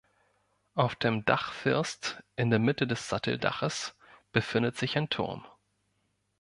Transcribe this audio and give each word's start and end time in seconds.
Auf 0.73 0.95
dem 0.95 1.25
Dachfirst, 1.25 2.23
in 2.35 2.49
der 2.49 2.57
Mitte 2.57 2.87
des 2.87 3.07
Satteldaches, 3.07 3.93
befindet 4.31 4.75
sich 4.75 4.97
ein 4.97 5.11
Turm. 5.11 5.45